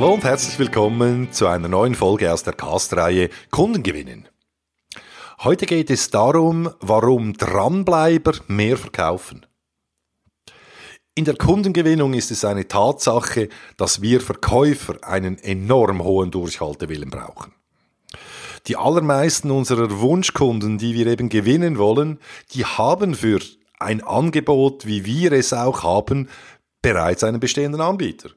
[0.00, 4.26] Hallo und herzlich willkommen zu einer neuen Folge aus der Cast-Reihe Kunden gewinnen.
[5.40, 9.44] Heute geht es darum, warum Dranbleiber mehr verkaufen.
[11.14, 17.52] In der Kundengewinnung ist es eine Tatsache, dass wir Verkäufer einen enorm hohen Durchhaltewillen brauchen.
[18.68, 22.20] Die allermeisten unserer Wunschkunden, die wir eben gewinnen wollen,
[22.54, 23.40] die haben für
[23.78, 26.30] ein Angebot, wie wir es auch haben,
[26.80, 28.30] bereits einen bestehenden Anbieter.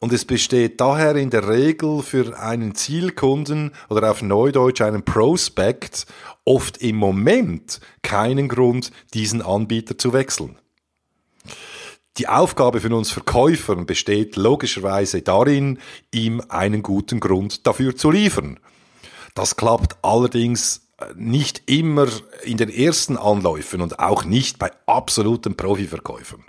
[0.00, 6.06] Und es besteht daher in der Regel für einen Zielkunden oder auf Neudeutsch einen Prospect
[6.46, 10.58] oft im Moment keinen Grund, diesen Anbieter zu wechseln.
[12.16, 15.78] Die Aufgabe für uns Verkäufern besteht logischerweise darin,
[16.12, 18.58] ihm einen guten Grund dafür zu liefern.
[19.34, 22.08] Das klappt allerdings nicht immer
[22.42, 26.44] in den ersten Anläufen und auch nicht bei absoluten Profiverkäufern.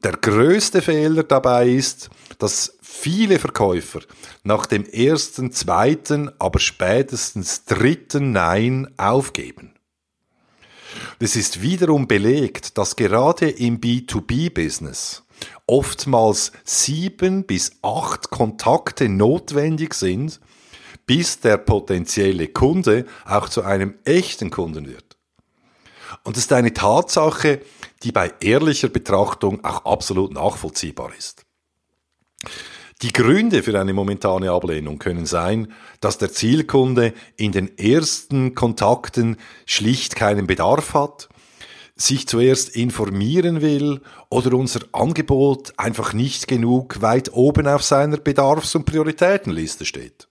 [0.00, 4.00] Der größte Fehler dabei ist, dass viele Verkäufer
[4.42, 9.74] nach dem ersten, zweiten, aber spätestens dritten Nein aufgeben.
[11.18, 15.24] Es ist wiederum belegt, dass gerade im B2B-Business
[15.66, 20.40] oftmals sieben bis acht Kontakte notwendig sind,
[21.06, 25.11] bis der potenzielle Kunde auch zu einem echten Kunden wird.
[26.24, 27.60] Und das ist eine Tatsache,
[28.02, 31.44] die bei ehrlicher Betrachtung auch absolut nachvollziehbar ist.
[33.02, 39.38] Die Gründe für eine momentane Ablehnung können sein, dass der Zielkunde in den ersten Kontakten
[39.66, 41.28] schlicht keinen Bedarf hat,
[41.96, 48.76] sich zuerst informieren will oder unser Angebot einfach nicht genug weit oben auf seiner Bedarfs-
[48.76, 50.28] und Prioritätenliste steht.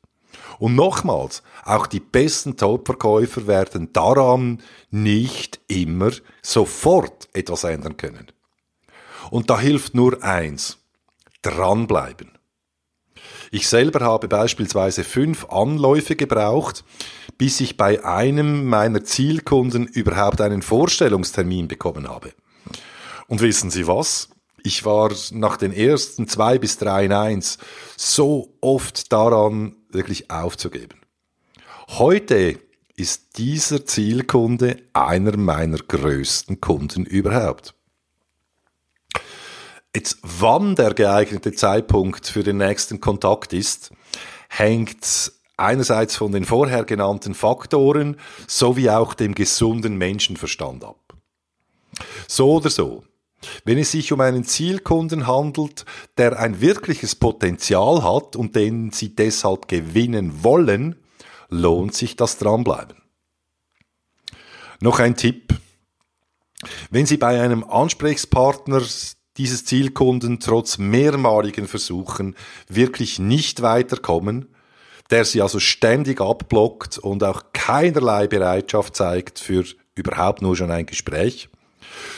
[0.60, 8.28] Und nochmals, auch die besten Topverkäufer werden daran nicht immer sofort etwas ändern können.
[9.30, 10.78] Und da hilft nur eins,
[11.42, 12.38] dranbleiben.
[13.52, 16.84] Ich selber habe beispielsweise fünf Anläufe gebraucht,
[17.38, 22.34] bis ich bei einem meiner Zielkunden überhaupt einen Vorstellungstermin bekommen habe.
[23.28, 24.30] Und wissen Sie was?
[24.64, 27.58] Ich war nach den ersten zwei bis drei Neins
[27.98, 31.00] so oft daran, wirklich aufzugeben.
[31.88, 32.60] Heute
[32.96, 37.74] ist dieser Zielkunde einer meiner größten Kunden überhaupt.
[39.94, 43.92] Jetzt, wann der geeignete Zeitpunkt für den nächsten Kontakt ist,
[44.48, 48.18] hängt einerseits von den vorher genannten Faktoren
[48.48, 51.14] sowie auch dem gesunden Menschenverstand ab.
[52.28, 53.04] So oder so,
[53.66, 55.86] wenn es sich um einen Zielkunden handelt,
[56.18, 60.96] der ein wirkliches Potenzial hat und den Sie deshalb gewinnen wollen,
[61.50, 62.98] lohnt sich das Dranbleiben.
[64.80, 65.54] Noch ein Tipp.
[66.90, 68.82] Wenn Sie bei einem Ansprechpartner
[69.38, 72.36] dieses Zielkunden trotz mehrmaligen Versuchen
[72.68, 74.54] wirklich nicht weiterkommen,
[75.10, 79.66] der Sie also ständig abblockt und auch keinerlei Bereitschaft zeigt für
[79.96, 81.50] überhaupt nur schon ein Gespräch,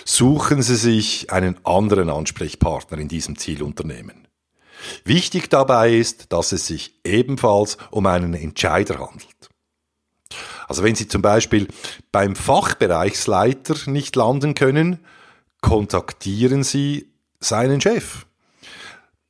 [0.06, 4.28] Suchen Sie sich einen anderen Ansprechpartner in diesem Zielunternehmen.
[5.06, 9.50] Wichtig dabei ist, dass es sich ebenfalls um einen Entscheider handelt.
[10.68, 11.68] Also wenn Sie zum Beispiel
[12.12, 15.00] beim Fachbereichsleiter nicht landen können,
[15.62, 18.25] kontaktieren Sie seinen Chef.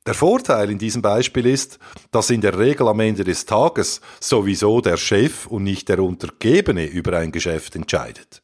[0.06, 1.78] Der Vorteil in diesem Beispiel ist,
[2.10, 6.84] dass in der Regel am Ende des Tages sowieso der Chef und nicht der Untergebene
[6.86, 8.42] über ein Geschäft entscheidet.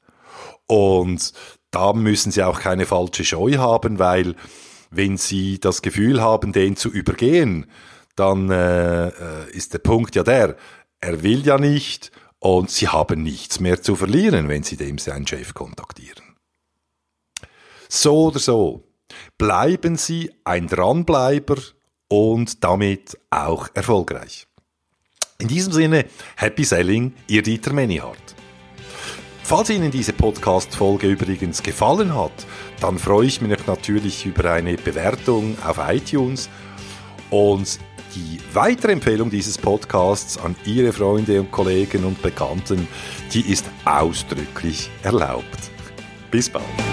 [0.66, 1.32] Und
[1.70, 4.34] da müssen Sie auch keine falsche Scheu haben, weil
[4.90, 7.66] wenn Sie das Gefühl haben, den zu übergehen,
[8.16, 10.56] dann äh, äh, ist der Punkt ja der,
[11.00, 15.26] er will ja nicht und Sie haben nichts mehr zu verlieren, wenn Sie dem seinen
[15.26, 16.36] Chef kontaktieren.
[17.88, 18.84] So oder so,
[19.38, 21.56] bleiben Sie ein Dranbleiber
[22.08, 24.46] und damit auch erfolgreich.
[25.38, 26.04] In diesem Sinne,
[26.36, 28.36] Happy Selling, Ihr Dieter Menihardt.
[29.50, 32.30] Falls Ihnen diese Podcast-Folge übrigens gefallen hat,
[32.78, 36.48] dann freue ich mich natürlich über eine Bewertung auf iTunes
[37.30, 37.80] und
[38.14, 42.86] die weitere Empfehlung dieses Podcasts an Ihre Freunde und Kollegen und Bekannten,
[43.34, 45.72] die ist ausdrücklich erlaubt.
[46.30, 46.89] Bis bald.